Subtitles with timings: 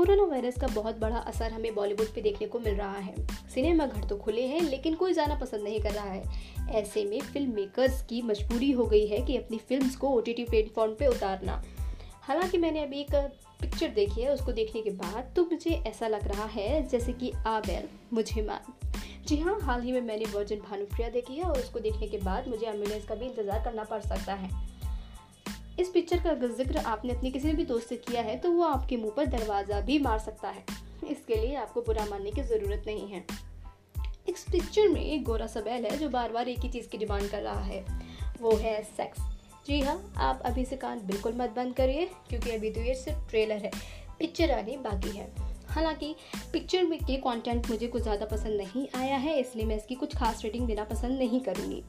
[0.00, 3.14] Corona virus का बहुत बड़ा असर हमें बॉलीवुड पे देखने को मिल रहा है।
[3.54, 6.22] सिनेमा घर तो खुले हैं, लेकिन कोई जाना पसंद नहीं कर रहा है।
[6.70, 10.44] ऐसे में फ़िल्म मेकर्स की मजबूरी हो गई है कि अपनी फिल्म्स को ओ टी
[10.44, 11.62] प्लेटफॉर्म पे उतारना।
[12.22, 13.14] हालाँकि मैंने अभी एक
[13.60, 17.32] पिक्चर देखी है, उसको देखने के बाद तो मुझे ऐसा लग रहा है जैसे कि
[17.46, 18.72] आबेल मुझे मान।
[19.26, 22.48] जी हाँ हाल ही में मैंने वर्जन भानुप्रिया देखी है और उसको देखने के बाद
[22.48, 24.69] मुझे एंबुलेंस का भी इंतज़ार करना पड़ सकता है।
[25.80, 28.64] इस पिक्चर का अगर ज़िक्र आपने अपने किसी भी दोस्त से किया है तो वो
[28.64, 30.64] आपके मुँह पर दरवाज़ा भी मार सकता है।
[31.10, 33.24] इसके लिए आपको बुरा मानने की ज़रूरत नहीं है।
[34.28, 37.28] इस पिक्चर में एक गोरा सबैल है, जो बार बार एक ही चीज़ की डिमांड
[37.30, 37.84] कर रहा है।
[38.40, 39.20] वो है सेक्स
[39.66, 43.28] जी हाँ आप अभी से कान बिल्कुल मत बंद करिए, क्योंकि अभी तो ये सिर्फ़
[43.30, 43.70] ट्रेलर है।
[44.18, 45.30] पिक्चर आने बाकी है।
[45.68, 46.14] हालाँकि,
[46.52, 50.16] पिक्चर में के कंटेंट मुझे कुछ ज़्यादा पसंद नहीं आया है, इसलिए मैं इसकी कुछ
[50.16, 51.82] खास रेटिंग देना पसंद नहीं करूँगी।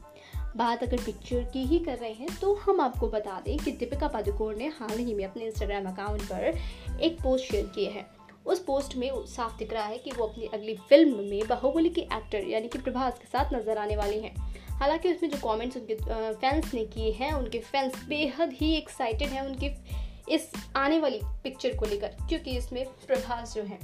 [0.56, 4.08] बात अगर पिक्चर की ही कर रहे हैं तो हम आपको बता दें कि दीपिका
[4.08, 6.58] पादुकोण ने हाल ही में अपने इंस्टाग्राम अकाउंट पर
[7.00, 8.06] एक पोस्ट शेयर किए हैं।
[8.46, 12.00] उस पोस्ट में साफ़ दिख रहा है कि वो अपनी अगली फ़िल्म में बाहुबली की
[12.00, 14.34] एक्टर यानी कि प्रभास के साथ नज़र आने वाली हैं।
[14.72, 15.94] हालाँकि उसमें जो कमेंट्स उनके
[16.34, 19.70] फैंस ने किए हैं, उनके फैंस बेहद ही एक्साइटेड हैं उनकी
[20.28, 23.78] इस आने वाली पिक्चर को लेकर, क्योंकि इसमें प्रभास जो है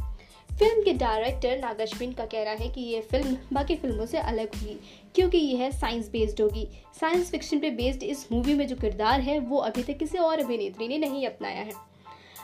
[0.58, 4.78] फ़िल्म के डायरेक्टर नागाश्विन का कहना है कि ये फ़िल्म बाकी फ़िल्मों से अलग होगी,
[5.14, 6.66] क्योंकि यह साइंस बेस्ड होगी।
[7.00, 10.40] साइंस फिक्शन पे बेस्ड इस मूवी में जो किरदार है, वो अभी तक किसी और
[10.40, 11.72] अभिनेत्री ने नहीं अपनाया है।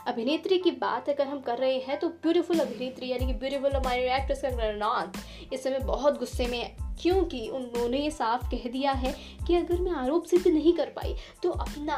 [0.07, 4.13] अभिनेत्री की बात अगर हम कर रहे हैं तो ब्यूटीफुल अभिनेत्री, यानी कि ब्यूटीफुल हमारे
[4.15, 9.13] एक्ट्रेस रनाथ इस समय बहुत गुस्से में है, क्योंकि उन्होंने ये साफ़ कह दिया है
[9.47, 11.97] कि अगर मैं आरोप सिद्ध नहीं कर पाई तो अपना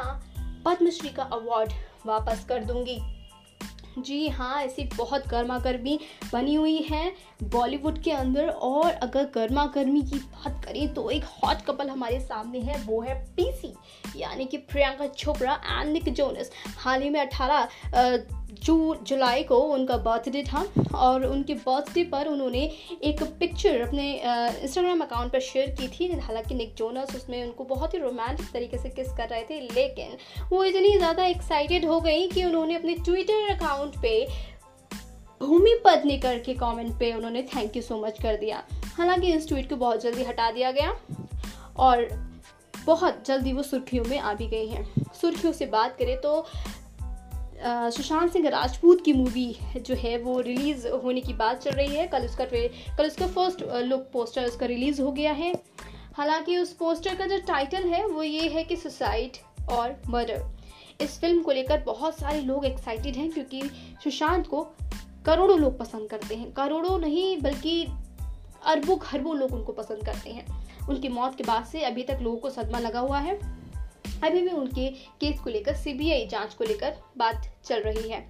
[0.64, 1.72] पद्मश्री का अवार्ड
[2.06, 2.98] वापस कर दूँगी।
[4.02, 6.00] जी हाँ ऐसी बहुत गर्मा गर्मी
[6.32, 11.24] बनी हुई है बॉलीवुड के अंदर और अगर गर्मा गर्मी की बात करें तो एक
[11.24, 13.74] हॉट कपल हमारे सामने है, वो है पीसी
[14.16, 17.68] यानी कि Priyanka Chopra and Nick Jonas हाल ही में अठारह
[18.64, 20.64] जू जुलाई को उनका बर्थडे था
[20.96, 22.60] और उनके बर्थडे पर उन्होंने
[23.04, 27.94] एक पिक्चर अपने इंस्टाग्राम अकाउंट पर शेयर की थी। हालाँकि निक जोनस उसमें उनको बहुत
[27.94, 30.16] ही रोमांटिक तरीके से किस कर रहे थे, लेकिन
[30.50, 34.26] वो इतनी ज़्यादा एक्साइटेड हो गई कि उन्होंने अपने ट्विटर अकाउंट पे
[35.40, 38.62] भूमि पत्नी करके कमेंट पे उन्होंने थैंक यू सो मच कर दिया।
[38.96, 40.96] हालाँकि इस ट्वीट को बहुत जल्दी हटा दिया गया
[41.78, 42.08] और
[42.86, 46.44] बहुत जल्दी वो सुर्खियों में आ भी गई हैं। सुर्खियों से बात करें तो
[47.60, 52.06] सुशांत सिंह राजपूत की मूवी जो है वो रिलीज़ होने की बात चल रही है।
[52.06, 52.66] कल उसका ट्रे
[52.98, 55.52] कल उसका फ़र्स्ट लुक पोस्टर उसका रिलीज़ हो गया है।
[56.16, 59.36] हालाँकि उस पोस्टर का जो टाइटल है वो ये है कि सुसाइड
[59.70, 60.44] और मर्डर
[61.00, 63.62] इस फ़िल्म को लेकर बहुत सारे लोग एक्साइटेड हैं क्योंकि
[64.04, 64.62] सुशांत को
[65.26, 67.86] करोड़ों लोग पसंद करते हैं। करोड़ों नहीं, बल्कि
[68.66, 70.46] अरबों खरबों लोग उनको पसंद करते हैं।
[70.88, 73.38] उनकी मौत के बाद से अभी तक लोगों को सदमा लगा हुआ है।
[74.24, 74.88] अभी भी उनके
[75.20, 78.26] केस को लेकर सीबीआई जाँच को लेकर बात चल रही है।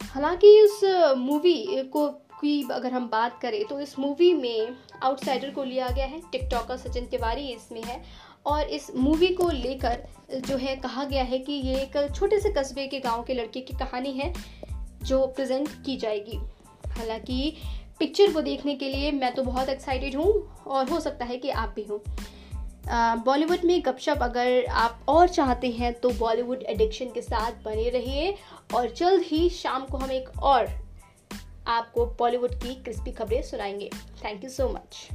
[0.00, 0.80] हालाँकि उस
[1.18, 2.08] मूवी को
[2.40, 6.76] की अगर हम बात करें तो इस मूवी में आउटसाइडर को लिया गया है टिकटॉकर
[6.76, 8.02] सचिन तिवारी इसमें है।
[8.46, 10.02] और इस मूवी को लेकर
[10.38, 13.60] जो है, कहा गया है कि ये एक छोटे से कस्बे के गाँव के लड़के
[13.60, 14.32] की कहानी है,
[15.02, 16.38] जो प्रेजेंट की जाएगी।
[16.88, 17.56] हालाँकि
[17.98, 20.32] पिक्चर को देखने के लिए मैं तो बहुत एक्साइटेड हूँ,
[20.66, 22.02] और हो सकता है कि आप भी हो।
[22.88, 28.34] बॉलीवुड में गपशप अगर आप और चाहते हैं तो बॉलीवुड एडिक्शन के साथ बने रहिए
[28.74, 30.66] और जल्द ही शाम को हम एक और
[31.66, 33.90] आपको बॉलीवुड की क्रिस्पी खबरें सुनाएँगे।
[34.24, 35.08] Thank you so much